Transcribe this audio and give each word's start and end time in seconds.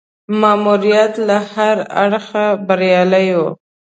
ماموریت 0.41 1.13
له 1.27 1.37
هره 1.51 1.83
اړخه 2.03 2.45
بریالی 2.67 3.27
وو. 3.37 3.49